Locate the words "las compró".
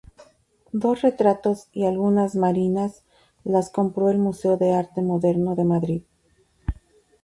3.43-4.09